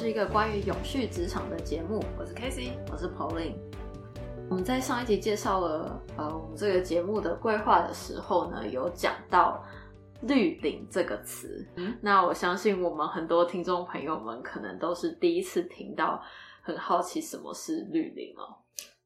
[0.00, 3.52] 是一个关于永续职场的节目，我是 Casey，我是 Pauline。
[4.48, 9.62] 我们在上一集介绍了呃我们这个节目的规划的时候呢，有讲到
[10.24, 11.68] “绿领”这个词。
[11.76, 16.18] 嗯那我相信我们很多听众朋友们可能都是第一次听到，
[16.62, 18.56] 很好奇什么是绿领哦。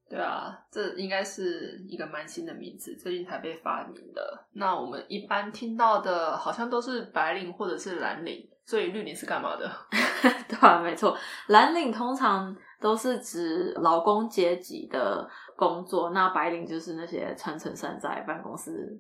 [0.09, 4.47] 对啊，这应该是一个蛮新的名字，最近才被发明的。
[4.53, 9.71] 那我们一般听到的，好像都是白领或者是蓝领，所以绿领是干嘛的？
[10.49, 11.17] 对啊，没错，
[11.49, 18.99] 蓝领通常都是指劳工阶级的工作，那白领就是那些穿衬衫在办公室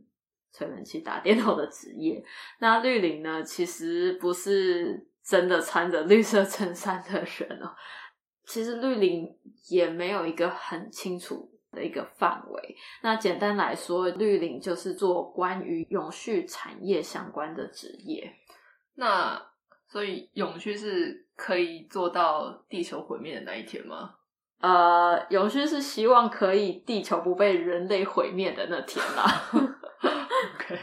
[0.53, 2.23] 吹冷气、打电脑的职业。
[2.59, 7.75] 那绿领呢，其实不是真的穿着绿色衬衫的人哦。
[8.47, 9.35] 其实绿领
[9.71, 12.77] 也没有一个很清楚的一个范围。
[13.03, 18.31] 那简单来说，绿领就是做关于永续产业相关的职业。
[18.97, 19.43] 那
[19.95, 24.11] 所以永续是可以做到地球毁灭的那一天吗？
[24.61, 29.43] 呃，永续是希望可以地球不被人类毁灭的那天啦。
[30.57, 30.77] OK，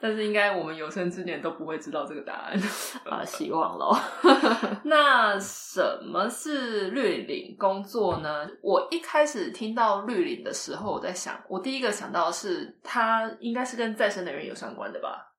[0.00, 2.58] 但是应该我们有生之年都不会知道这个答案。
[3.04, 3.94] 啊，希望咯。
[4.84, 8.48] 那什么是绿领工作呢？
[8.62, 15.31] 我一开始听到绿领的时候，我在想，我第一个想到的是它应该是跟再生能源有相关的吧？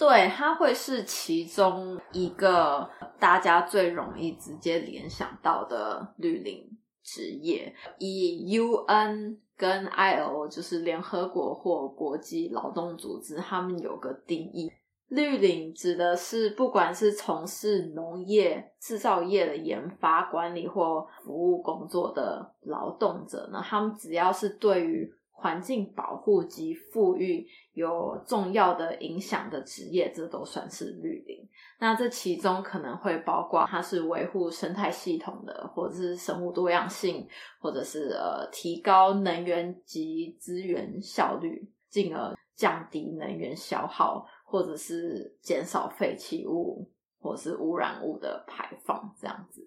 [0.00, 6.66] 对，它会是其中一个大家最容易直接联想到的绿领
[7.02, 7.74] 职业。
[7.98, 14.72] 以 UN 跟 I O 就是联合国或国际劳动组织，他们有个定义。
[15.08, 31.48] 绿领指的是不管是从事农业、制造业的研发、管理或服务工作的劳动者呢，他们只要是对于环境保护及富裕有重要的影响的职业，这都算是绿领。
[31.78, 37.26] 那这其中可能会包括它是维护生态系统的，或者是生物多样性，
[37.58, 46.86] 或者是呃提高能源及资源效率，进而降低能源消耗，或者是减少废弃物
[47.18, 49.66] 或是污染物的排放，这样子。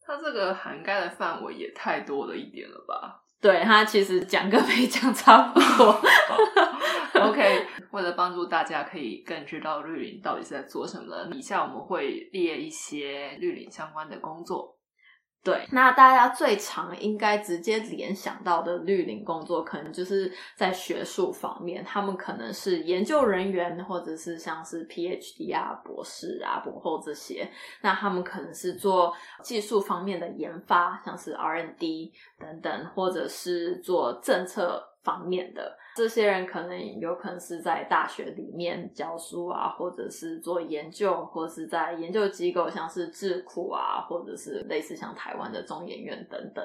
[0.00, 6.00] 它这个涵盖的范围也太多了一点了吧对他其实讲跟没讲差不多。
[7.20, 14.76] OK，为了帮助大家可以更知道绿林到底是在做什么，以下我们会列一些绿林相关的工作。
[15.44, 27.50] 对，那大家最常应该直接联想到的绿领工作，可能就是在学术方面，他们可能是研究人员，或者是像是 PhD 啊、博士啊、博后这些。
[27.80, 35.76] 那他们可能是做技术方面的研发，像是 R&D 等等，或者是做政策方面的。
[35.94, 46.64] 这些人可能有可能是在大学里面教书啊，或者是做研究，或者是在研究机构，像是智库啊，或者是类似像台湾的中研院等等。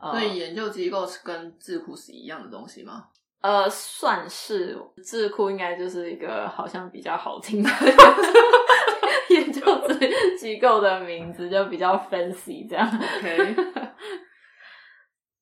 [0.00, 3.06] 呃所以研究机构是跟智库是一样的东西吗？
[3.40, 7.70] 呃，算是智库，应该就是一个好像比较好听的
[9.30, 12.86] 研究机机构的名字，就比较 fancy 这样。
[12.88, 13.54] OK，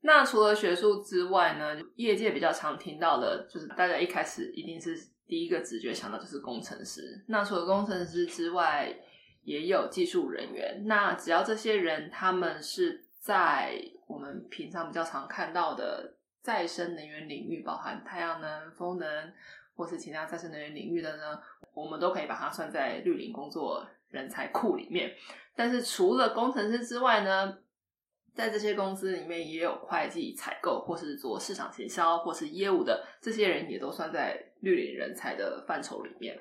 [0.07, 4.97] 那除了学术之外呢，业界比较常听到的，就是大家一开始一定是
[5.27, 7.25] 第一个直觉想到就是工程师。
[7.27, 8.97] 那除了工程师之外，
[9.43, 10.85] 也有技术人员。
[10.87, 13.73] 那只要这些人他们是在
[14.07, 19.33] 我们平常比较常看到的再生能源领域，包含太阳能、风能
[19.75, 21.41] 或是其他再生能源领域的呢，
[21.75, 25.13] 我们都可以把它算在绿领工作人才库里面。
[25.57, 27.59] 但是除了工程师之外呢，
[28.37, 36.39] 在这些公司里面也有会计、采购，或是做市场行销，或是业务的这些人，也都算在绿领人才的范畴里面。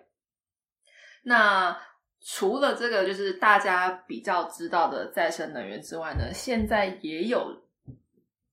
[1.23, 1.75] 那
[2.19, 7.64] 除了这个，就是大家比较知道的再生能源之外呢，现在也有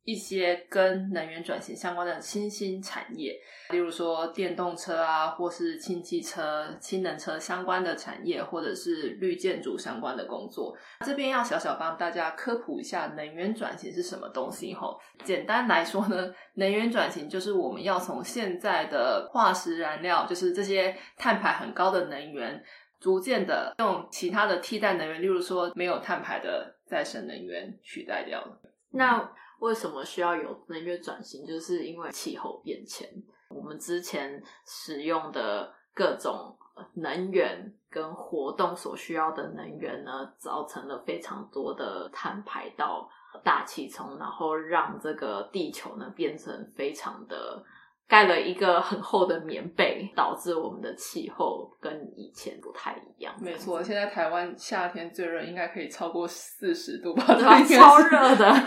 [0.05, 3.39] 一些跟能源转型相关的新兴产业，
[3.71, 10.77] 例如说电动车啊，或是氢气车、氢能车相关的产业，或者是绿建筑相关的工作。
[11.07, 14.99] 这边要小小帮大家科普一下能源转型是什么东西吼。
[15.23, 22.63] 简单来说呢，能源转型就是我们要从现在的化石燃料，就是这些碳排很高的能源。
[23.01, 28.61] 逐渐的用其他的替代能源，例如说没有碳排的再生能源取代掉了。
[28.93, 29.29] 那
[29.63, 31.47] 为什么需要有能源转型？
[31.47, 33.09] 就是因为气候变迁，
[33.49, 36.57] 我们之前使用的各种
[36.95, 43.09] 能源跟活动所需要的能源呢，造成了非常多的碳排到
[43.45, 47.65] 大气中，然后让这个地球呢变成非常的
[48.09, 53.33] 盖了一个很厚的棉被，导致我们的气候跟以前不太一样。
[53.41, 57.25] 没错，现在台湾夏天最热，应该可以超过四十度吧？
[57.27, 58.53] 对啊，超热的。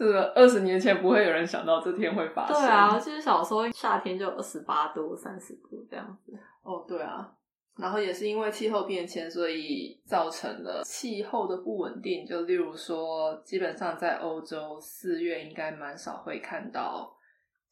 [0.00, 2.56] 这个二十年前不会有人想到这天会发生。
[2.56, 6.32] 对啊，就是小时候夏天就二十八度、三十度这样子。
[6.62, 7.30] 哦，对啊。
[7.76, 12.24] 然后也是因为气候变迁，所以造成了气候的不稳定。
[12.24, 17.14] 就例如说，基本上在欧洲四月应该蛮少会看到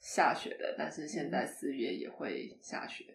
[0.01, 3.07] 下雪的，但是现在四月也会下雪。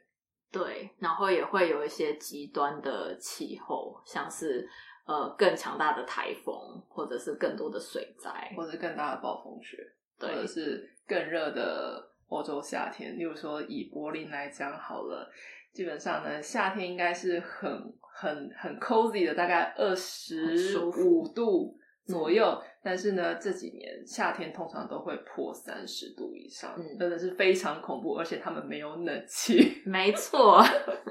[0.51, 4.67] 对，然后也会有一些极端的气候，像是
[5.05, 9.77] 呃更强大的台风，或者是更多的水灾，或者更大的暴风雪，
[10.19, 13.17] 或者是更热的欧洲夏天。
[13.17, 15.31] 例如说，以柏林来讲好了。
[15.73, 22.61] 基本上呢，夏天应该是很很很 cozy 的，大概二十五度左右。
[22.85, 28.15] 但是呢，这几年夏天通常都会破三十度以上，真的是非常恐怖。
[28.15, 30.61] 而且他们没有冷气，没错。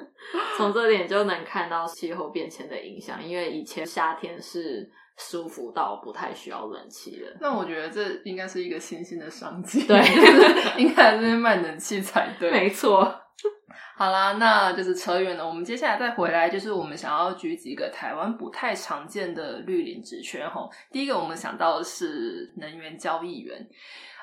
[0.57, 7.27] 从这点就能看到气候变迁的影响，因为以前夏天是舒服到不太需要冷气的。
[7.41, 9.99] 那我觉得这应该是一个新兴的商机，对，
[10.79, 13.22] 应该在这边卖冷气才对，没错。
[13.97, 15.47] 好啦，那就是扯远了。
[15.47, 20.47] 我们接下来再回来，就是我们想要举几个台湾不太常见的绿领职缺。
[20.47, 23.69] 吼，第一个我们想到的是能源交易员。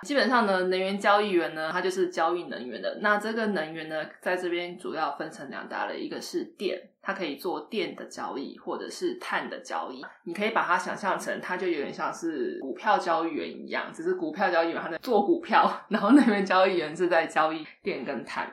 [0.03, 2.99] 基本上呢，能源交易员呢，它就是交易能源的。
[3.01, 10.01] 那这个能源呢，在这边主要分成两大类，一个是电，它可以做电的交易，或者是碳的交易。
[10.23, 18.49] 你可以把它想象成，它就有点像是股票交易员一样，只是股票交易员他在做股票， 然后能源交易员是在交易电跟碳。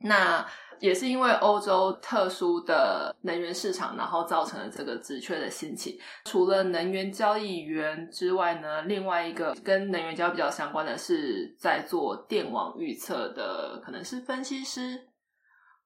[0.00, 0.46] 那
[0.78, 5.98] 也是因为欧洲特殊的能源市场，然后造成了这个职缺的兴起。
[6.26, 15.00] 除了能源交易员之外呢，另外一个跟能源交易比较相关的是在做电网预测的，可能是分析师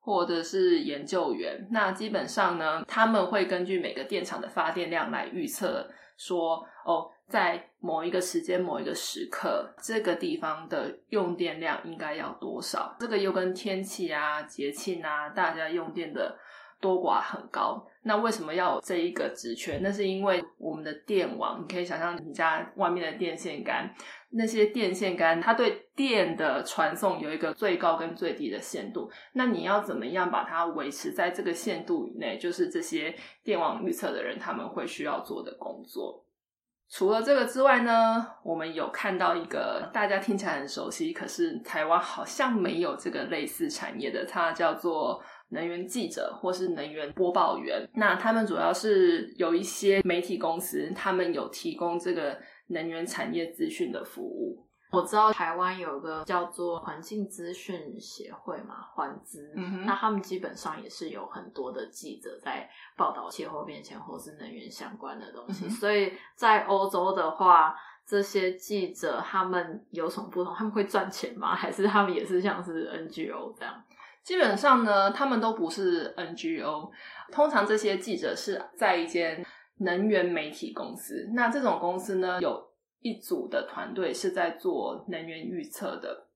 [0.00, 1.68] 或者是研究员。
[1.70, 5.88] 那基本上呢，他们会根据每个电厂的发电量来预测，
[6.20, 7.10] 说哦。
[7.30, 12.96] 在某一个时间、某一个时刻，这个地方的用电量应该要多少？
[12.98, 16.36] 这个又跟天气啊、节庆啊，大家用电的
[16.80, 17.86] 多寡很高。
[18.02, 19.80] 那为什么要有这一个职权？
[19.80, 23.88] 那是因为我们的电网，你可以想象你家外面的电线杆，
[24.32, 29.10] 那些电线杆它对电的传送有一个最高跟最低的限度。
[29.32, 32.38] 那你要怎么样把它维持在这个限度以内？
[32.38, 36.24] 就是这些电网预测的人他们会需要做的工作。
[36.92, 47.88] 除了这个之外呢，我们有看到一个大家听起来很熟悉，可是台湾好像没有这个类似产业的，它叫做能源记者或是能源播报员。
[47.94, 52.36] 那他们主要是有一些媒体公司，他们有提供这个
[52.70, 54.66] 能源产业资讯的服务。
[54.92, 59.52] 我知道台湾有个叫做环境资讯协会嘛，环资，
[59.86, 65.68] 那他们基本上也是有很多的记者在报道气候变迁或是能源相关的东西。
[65.68, 70.52] 所以在欧洲的话，这些记者他们有什么不同？
[70.56, 71.54] 他们会赚钱吗？
[71.54, 73.84] 还是他们也是像是 NGO 这样？
[74.24, 76.90] 基本上呢，他们都不是 NGO。
[77.30, 79.46] 通常这些记者是在一间
[79.80, 81.28] 能源媒体公司。
[81.34, 82.70] 那这种公司呢，有。
[83.02, 86.26] 一组的团队是在做能源预测的，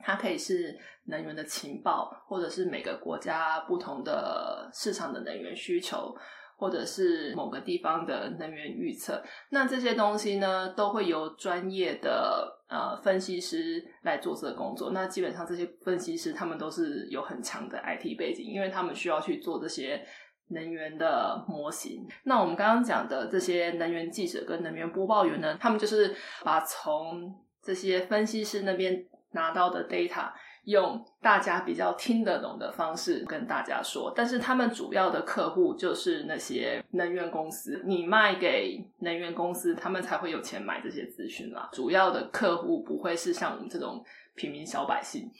[0.00, 6.14] 它可以是能源的情报，或者是每个国家不同的市场的能源需求，
[6.58, 9.24] 或者是某个地方的能源预测。
[9.48, 14.90] 那这些东西呢，都会由专业的呃分析师来做这个工作。
[14.90, 20.06] 那基本上这些分析师他们都是有很强的 IT 背景，因为他们需要去做这些。
[20.52, 30.30] 能源的模型，那我们刚刚讲的这些能源记者跟能源播报员呢，他们就是把从这些分析师那边拿到的 data，
[30.64, 34.12] 用大家比较听得懂的方式跟大家说。
[34.14, 41.68] 但是他们主要的客户就是那些能源公司，你卖给能源公司，他们才会有钱买这些资讯啦。
[41.72, 44.04] 主要的客户不会是像我们这种
[44.34, 45.30] 平民小百姓。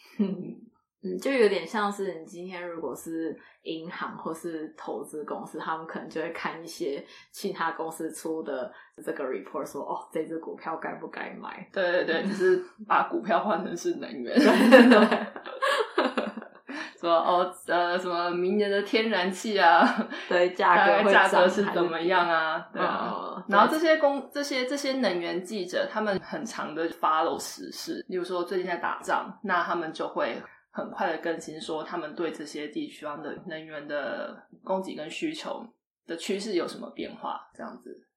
[1.05, 8.73] 嗯，就有点像是你今天如果是银行或是投资公司，他们可能就会看一些其他公司出的
[9.05, 11.69] 这个 report，说哦，这只股票该不该买？
[11.73, 14.39] 对对对， 就是把股票换成是能源。
[17.01, 19.85] 说哦，呃，什么明年的天然气啊，
[20.31, 22.65] 对，价格价格是怎么样啊？
[22.73, 23.45] 对啊。
[23.49, 30.41] 然后这些公这些这些能源记者，他们很长的 follow 时事，例如说最近在打仗，那他们就会。
[30.73, 35.65] 很快的更新，说他们对这些地区方的能源的供给跟需求
[36.07, 37.49] 的趋势有什么变化？
[37.55, 38.09] 这样子，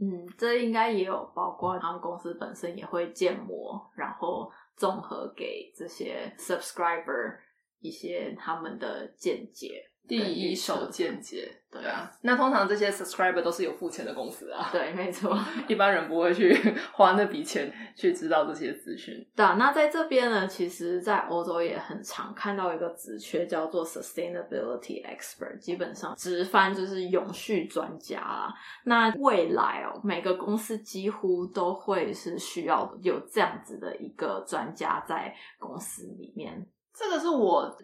[0.00, 7.38] 嗯，这应该也有包括他们公司本身也会建模，然后综合给这些 subscriber
[7.80, 9.90] 一些他们的见解。
[10.08, 12.10] 第一手见解，对对啊。
[12.22, 15.38] 那通常这些 subscriber 都是有付钱的公司啊， 对，没错。
[15.68, 16.56] 一般人不会去
[16.92, 19.14] 花那笔钱去知道这些资讯。
[19.34, 28.54] 对啊，那在这边呢，其实，在欧洲也很常看到一个职缺叫做 sustainability expert，基本上直翻就是永续专家啦。
[28.84, 36.66] 那未来哦，每个公司几乎都会是需要有这样子的一个专家在公司里面。
[36.94, 37.76] 这个是我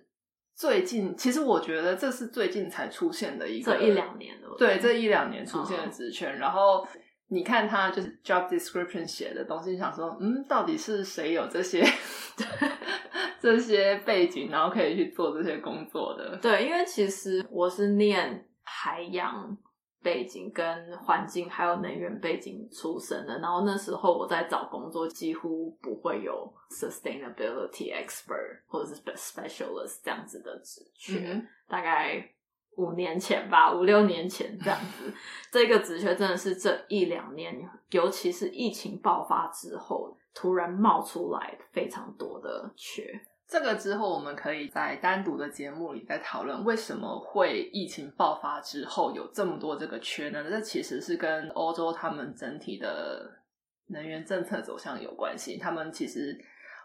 [0.55, 6.39] 最近，其实我觉得这是最近才出现的一个，这一两年的，对，这一两年出现的职权。
[6.39, 6.87] 然后
[7.29, 11.83] 你看他就是 job description 写的东西，想说，嗯，到底是谁有这些
[13.41, 16.37] 这些背景，然后可以去做这些工作的？
[16.37, 19.57] 对，因为其实我是念海洋
[20.03, 32.29] 背景、跟环境还有能源背景出身的，然后那时候我在找工作，几乎不会有 sustainability expert 或者是 specialist 这样子的职缺，嗯大概
[32.77, 35.13] 五年前吧，五六年前这样子。
[35.53, 43.05] 这个职缺真的是这一两年，尤其是疫情爆发之后，突然冒出来非常多的缺。
[43.53, 50.43] 这个之后，我们可以在单独的节目里再讨论为什么会疫情爆发之后有这么多这个缺呢？
[50.49, 53.31] 这其实是跟欧洲他们整体的
[53.89, 55.59] 能源政策走向有关系。
[55.59, 56.35] 他们其实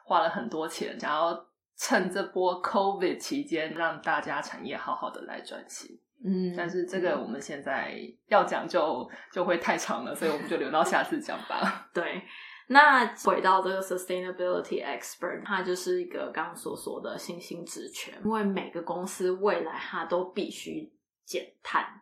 [0.04, 1.48] 花了很多钱，想要
[1.78, 5.98] 趁这波 COVID 期间让大家产业好好的来转型。
[6.26, 7.98] 嗯但是这个我们现在
[8.28, 11.88] 要讲就就会太长了，所以我们就留到下次讲吧。
[11.96, 12.22] 对，
[12.68, 20.92] 那回到这个 sustainability expert，它就是一个刚刚所说的新兴职权，因为每个公司未来它都必须
[21.26, 22.02] 减碳，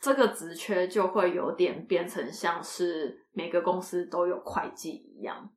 [0.00, 5.50] 这个职缺就会有点变成像是每个公司都有会计一样。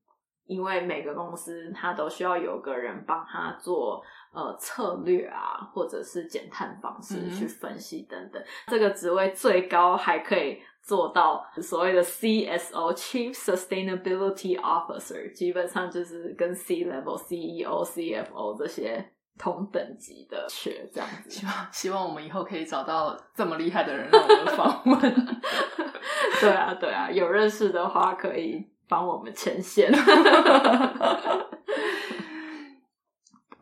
[0.48, 4.00] 因为每个公司它都需要有个人帮他做
[4.32, 8.40] 呃策略啊，或者是减碳方式去分析等等。
[8.68, 21.30] 这个职位最高还可以做到所谓的 CSO Chief Sustainability Officer，基本上就是跟 C level CEO、CFO 这些同等级的学这样子。
[21.32, 25.00] 希望希望我们以后可以找到这么厉害的人让我们访问。
[26.40, 29.92] 对啊，对啊，有认识的话可以帮我们牵线。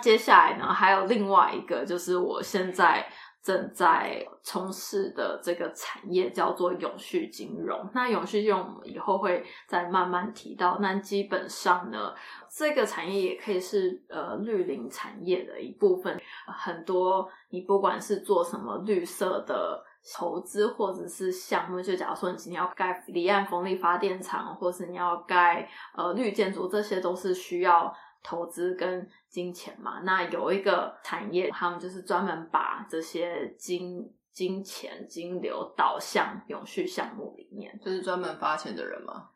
[0.01, 3.07] 接下来呢，还有另外一个，就是我现在
[3.43, 7.89] 正在从事的这个产业叫做永续金融。
[7.93, 10.79] 那永续金融我们以后会再慢慢提到。
[10.79, 12.13] 那基本上呢，
[12.49, 16.17] 这个产业也可以是呃绿林产业的一部分。
[16.47, 19.83] 很多你不管是做什么绿色的
[20.15, 30.01] 投资或者是项目，就假如说你今天要盖离岸风力发电厂，或是你要盖呃绿建筑，这些都是需要投资跟金钱嘛。
[30.03, 37.77] 那有一个产业，他们就是专门把这些金金钱金流导向永续项目里面。
[37.83, 39.29] 就是专门发钱的人吗？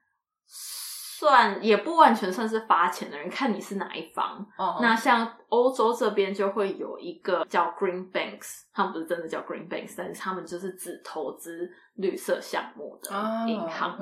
[0.47, 4.45] 算也不完全算是发钱的人，看你是哪一方。
[4.55, 13.97] 哦那像欧洲这边就会有一个叫 Green Banks，他们不是真的叫 Green Banks，但是他们就是只投资绿色项目的啊银行。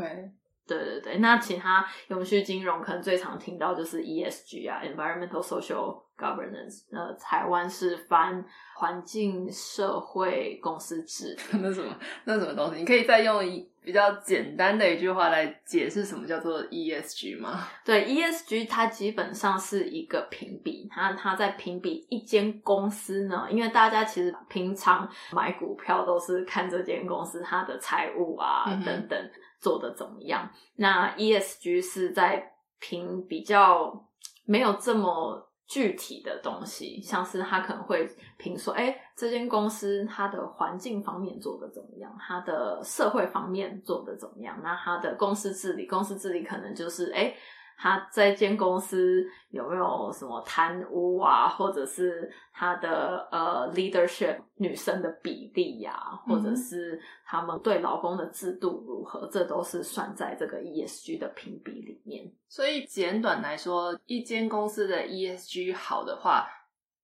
[0.67, 6.83] 对对对，那其他永续金融可能最常听到就是 ESG 啊，Environmental Social Governance。
[6.91, 8.43] 呃，台湾是翻
[8.75, 11.37] 环境社会公司制。
[11.61, 12.79] 那什么那什么东西？
[12.79, 17.67] 你可以再用一比较简单的一句话来解释什么叫做 ESG 吗？
[17.85, 29.31] 对 ESG，它基本上是一个评比，它它在评比一间公司呢，因为大家其实平常买股票都是看这间公司它的财务啊、嗯等等
[29.65, 30.47] 做的怎么样。
[30.75, 34.07] 那 ESG 是在评比较
[34.45, 38.07] 没有这么具体的东西，像是他可能会
[38.37, 47.33] 评说，哎，这间公司它的环境方面做的怎么样，它的社会方面做的怎么样，那它的公司治理，公司治理可能就是，哎，
[47.77, 55.93] 他这间公司有没有什么贪污啊，或者是他的呃 leadership 女生的比例呀、
[56.25, 62.31] 或者是他们对劳工的制度如何，这都是算在这个 ESG 的评比里面。
[62.47, 66.47] 所以简短来说，一间公司的 ESG 好的话，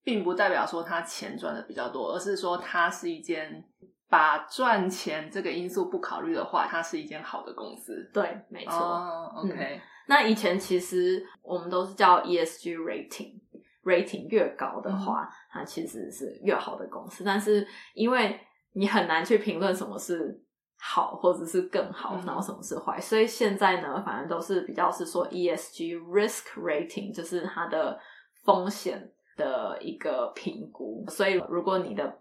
[0.03, 3.63] 并不代表说它钱赚的比较多，而是说它是一间
[4.09, 8.09] 把赚钱这个因素不考虑的话，它是一间好的公司。
[8.13, 8.73] 对，没错。
[8.73, 13.39] 哦，OK，、那以前其实我们都是叫 ESG rating。
[13.83, 17.23] rating 越高的话，它其实是越好的公司。
[17.23, 18.39] 但是因为
[18.73, 20.39] 你很难去评论什么是
[20.77, 23.01] 好，或者是更好，嗯然后什么是坏。
[23.01, 27.99] 所以现在呢，反正都是比较是说 ESG risk rating，就是它的
[28.43, 31.03] 风险的一个评估。
[31.09, 32.19] 所以如果你的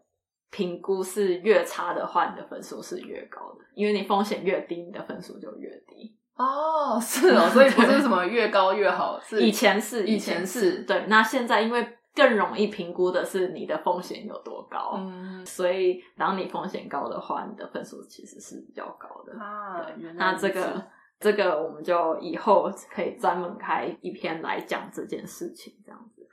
[0.51, 6.17] 评估是越差的话，你的分数是越高的，因为你风险越低，你的分数就越低。
[6.41, 19.39] 哦，是哦，所以不是什么越高越好， 是以前是，以前是对，那现在因为更容易评估的是你的风险有多高，嗯所以当你风险高的话，你的分数其实是比较高的。
[19.39, 20.83] 啊，原来那这个
[21.19, 26.27] 这个我们就以后可以专门开一篇来讲这件事情，这样子。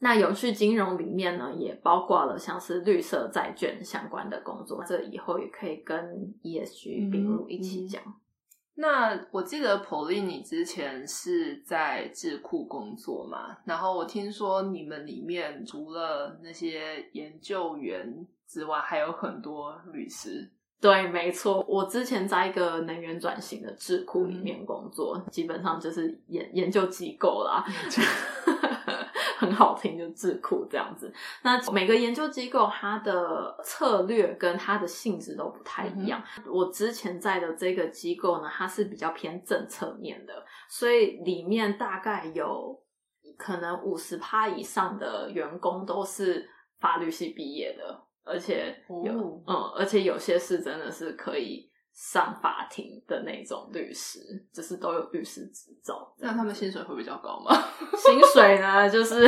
[0.00, 5.98] 那永续金融里面呢，也包括了像是绿色债券相关的工作，这以后也可以跟
[6.42, 8.00] ESG 并入一起讲。
[8.80, 20.48] 那我记得 Polly，你之前是在智库工作嘛，然后我听说你们里面除了那些研究员之外，还有很多律师。
[20.80, 27.64] 对，没错，我之前在一个能源转型的智库里面工作，基本上就是研研究机构啦，
[29.38, 31.12] 很好听，就智库这样子。
[31.42, 36.20] 那每个研究机构它的策略跟它的性质都不太一样。
[36.44, 42.76] 我之前在的这个机构呢，它是比较偏政策面的，所以里面大概有
[43.36, 46.48] 可能五十趴以上的员工都是
[46.80, 48.04] 法律系毕业的。
[48.24, 48.76] 而且
[49.06, 51.66] 有、哦嗯，而且有些是真的是可以
[52.00, 54.20] 上法庭的那种律师，
[54.52, 56.14] 就是都有律师执照。
[56.18, 57.52] 那他们薪水会比较高吗？
[57.98, 59.26] 薪水呢，就是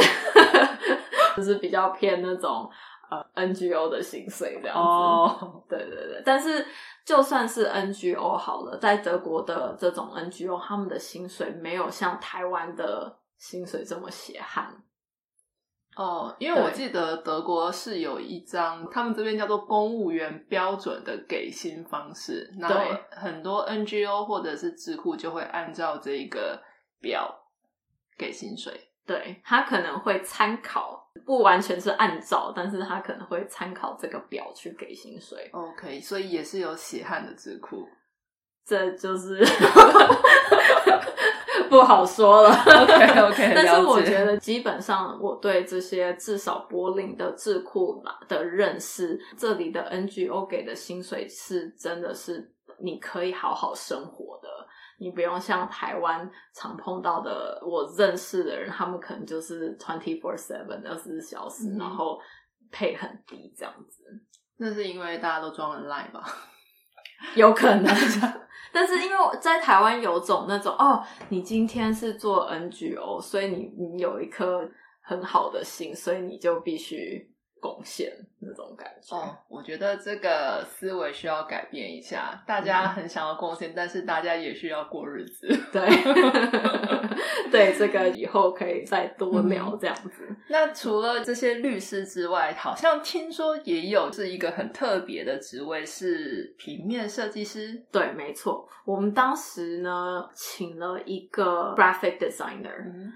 [1.37, 2.71] 就是比较偏那种
[3.11, 4.81] 呃 NGO 的薪水这样子。
[4.81, 6.65] 哦，对对对，但是
[7.05, 14.81] 就算是 NGO 好了，在德国的这种 NGO，他们的薪水没有像台湾的薪水这么血汗。
[16.01, 26.59] 哦，因为我对记得德国是有一张他们这边叫做公务员标准的给薪方式，然后对很多 NGO 或者是智库就会按照这个
[27.03, 27.31] 表
[28.17, 28.89] 给薪水。
[29.05, 35.51] 对他可能会参考，不完全是按照，但是他可能会参考这个表去给薪水。
[35.53, 37.87] OK，所以也是有血汗的智库。
[38.65, 39.45] 这就是
[41.69, 42.51] 不好说了。
[42.51, 54.49] OK OK， 但是我觉得基本上我对这些至少柏林的智库的认识，这里的 NGO 给的薪水是真的是你可以好好生活的。
[55.03, 62.19] 你不用像台湾常碰到的，我认识的人，他们可能就是 twenty four seven 二十四小时，嗯然后
[62.71, 64.05] 配很低这样子，
[64.59, 66.23] 那是因为大家都装了 Line 吧？
[67.35, 67.95] 有可能。
[68.73, 74.69] 但是因为在台湾有种那种哦，你今天是做 NGO，所以你你有一颗
[75.03, 77.29] 很好的心，所以你就必须
[77.61, 79.17] 贡献那种感觉。
[79.17, 82.43] 哦，我觉得这个思维需要改变一下。
[82.47, 85.47] 大家很想要贡献，但是大家也需要过日子。
[85.73, 85.87] 对，
[87.51, 90.27] 对，这个以后可以再多聊这样子。
[90.49, 97.83] 那除了这些律师之外，好像听说也有是一个很特别的职位，是平面设计师。
[97.93, 102.85] 对，没错，我们当时呢请了一个 graphic designer。
[102.85, 103.13] 嗯，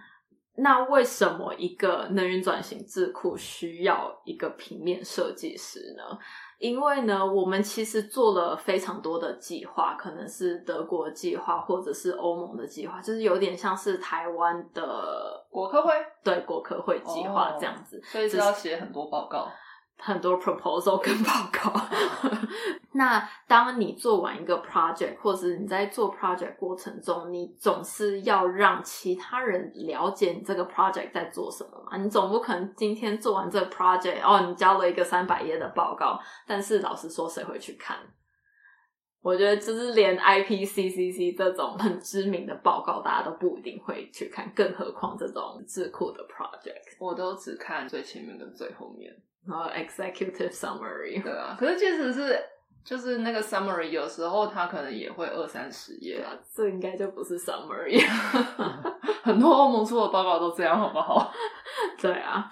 [0.56, 6.18] 那为什么一个能源转型智库需要一个平面设计师呢？
[6.58, 18.00] 因为呢，我们其实做了非常多的计划，可能是德国计划或者是欧盟的计划，就是有点像是台湾的国科会，对国科会计划哦这样子。
[18.04, 19.48] 所以是要写很多报告。
[19.98, 21.72] 很多 proposal 跟 报告。
[22.96, 31.96] 那当你做完一个 project，或者你在做 project 过程中，你总是要让其他人了解你这个 project 在做什么嘛？
[31.96, 37.96] 你总不可能今天做完这个 project，哦，你交了一个三百页的报告，但是老实说，谁会去看？
[39.20, 49.10] 我觉得就是连 IPCCC 这种很知名的报告，大家都不一定会去看，更何况这种智库的 project，我都只看最前面跟最后面。
[49.46, 52.38] 然后 executive summary，对啊，可是即使是
[52.84, 58.00] 就是那个 summary，有时候它可能也会二三十页对，啊，这应该就不是 summary。
[59.22, 61.32] 很多欧盟出的报告都这样，好不好？
[62.00, 62.50] 对啊，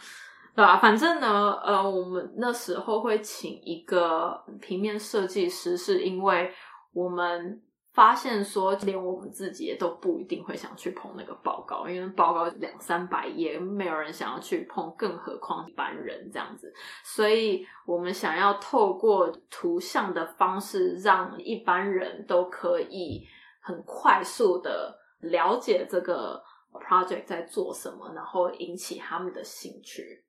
[0.54, 6.50] 对啊，反正呢，呃，我们那时候会请一个平面设计师，是因为
[6.94, 7.60] 我们
[7.92, 16.72] 发现说，连我们自己也都不一定会想去碰那个报告，因为报告两三百页，没有人想要去碰，更何况一般人这样子。
[17.04, 23.26] 所以我们想要透过图像的方式，让一般人都可以
[23.60, 30.24] 很快速的了解这个 project 在做什么，然后引起他们的兴趣。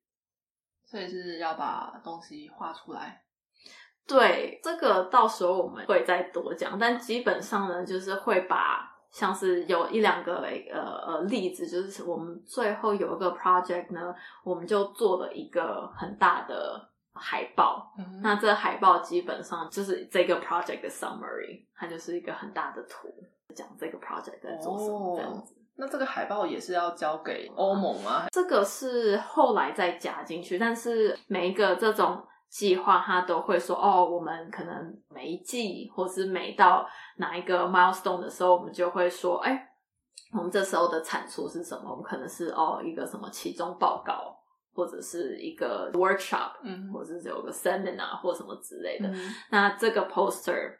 [0.83, 3.22] 所以是要把东西画出来。
[4.07, 14.13] 对，这个到时候我们会再多讲，但基本上呢，就是会把像是有一两个呃呃例子，就是我们最后有一个 project 呢，
[14.43, 17.93] 我们就做了一个很大的海报。
[17.97, 23.07] 嗯那这个海报基本上就是这个 project 的 summary，它就是一个很大的图，
[23.55, 25.55] 讲这个 project 在做什么哦这样子。
[25.75, 28.25] 那这个海报也是要交给欧盟吗？
[28.31, 36.87] 这个是后来再加进去，但是每一个这种计划，他都会说哦，我们可能每一季或是每到
[37.17, 39.69] 哪一个 milestone 的时候，我们就会说，哎，
[40.31, 41.89] 我们这时候的产出是什么？
[41.89, 44.37] 我们可能是哦一个什么期中报告，
[44.75, 49.09] 或者是一个 workshop，嗯或者是有个 seminar 或什么之类的。
[49.09, 50.77] 嗯那这个 poster，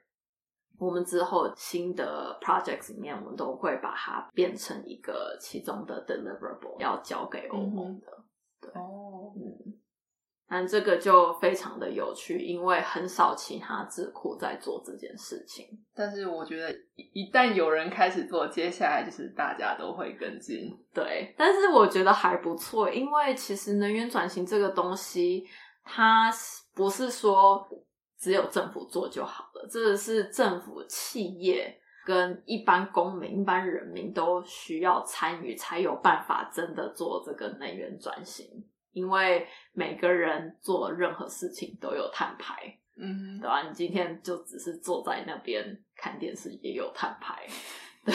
[0.78, 8.08] 我们之后新的 projects 里面，我们都会把它变成一个其中的 deliverable，要交给欧盟的。
[8.76, 9.73] 哦，嗯，
[10.54, 15.66] 但这个就非常的有趣，因为很少其他智库在做这件事情。
[15.96, 20.70] 但是我觉得一一旦有人开始做，接下来就是大家都会跟进。
[20.94, 25.44] 对，但是我觉得还不错，因为其实能源转型这个东西，
[25.84, 26.32] 它
[26.76, 27.68] 不是说
[28.20, 38.63] 只有政府做就好了，这是政府、企业跟一般公民、一般人民都需要参与，才有办法真的做这个能源转型。
[38.94, 43.62] 因为每个人做任何事情都有摊牌，嗯对吧？
[43.68, 47.46] 你今天就只是坐在那边看电视，也有摊牌，
[48.06, 48.14] 对，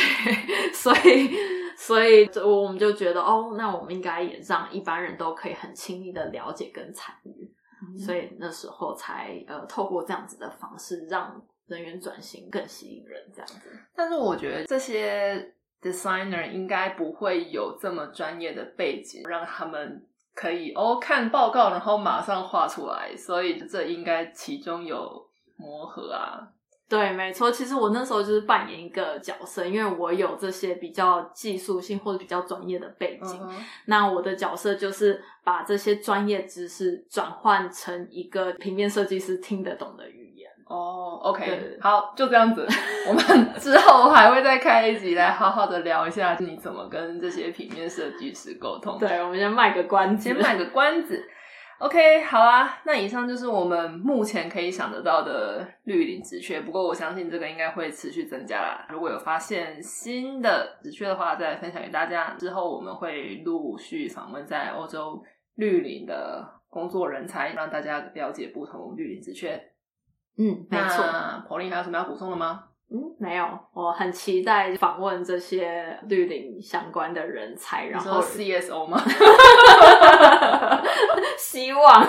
[0.72, 1.30] 所以
[1.76, 7.50] 所以就我们就觉得，哦，那我们应该也让一般人都可以很轻易的了解跟参与，
[7.98, 13.70] 所以那时候才呃透过这样子的方式，让人员转型更吸引人，这样子。
[13.94, 20.04] 但是我觉得这些 designer 应该不会有这么专业的背景，让他们
[20.38, 26.46] 可以哦看报告，然后马上画出来，所以这应该其中有磨合啊。
[26.88, 27.50] 对，没错。
[27.50, 33.46] 其实我那时候就是扮演一个角色，因为我有这些比较技术性或者比较专业的背景。
[33.86, 40.17] 那我的角色就是把这些专业知识转换成一个平面设计师听得懂的语言。
[40.68, 42.66] 哦对，OK，好，就这样子。
[43.08, 48.98] 我们之后还会再开一集来好好的聊一下你怎么跟这些平面设计师沟通。
[48.98, 50.22] 对，我们先卖个关子。
[50.22, 51.22] 先卖个关子。
[51.78, 56.60] OK，好啊，那以上就是我们目前可以想得到的绿领职缺。
[56.60, 58.84] 不过我相信这个应该会持续增加啦。
[58.90, 62.34] 如果有发现新的职缺的话，再分享给大家。
[62.36, 65.22] 之后我们会陆续访问在欧洲
[65.54, 69.58] 绿领的工作人才，让大家了解不同绿领职缺。
[70.38, 71.04] 嗯，没错。
[71.04, 72.64] 那 Pauline 还有什么要补充的吗？
[72.90, 78.98] 嗯，没有，我很期待访问这些绿林相关的人才，然后 CSO 吗？
[81.36, 82.06] 希望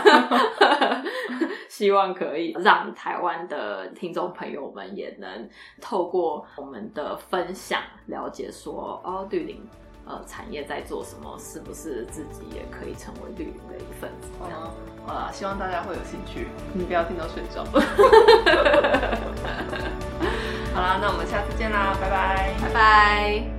[1.68, 5.50] 希望可以让台湾的听众朋友们也能
[5.82, 9.62] 透过我们的分享，了解说哦，绿林
[10.06, 14.30] 呃产业在做什么，是不是自己也可以成为绿林的一份子？
[14.44, 14.72] 这样哦，
[15.06, 17.64] 好啦，希望大家会有兴趣，你不要听到睡着。
[20.74, 22.54] 好啦，那我们下次见啦，拜拜。
[22.62, 23.59] 拜拜。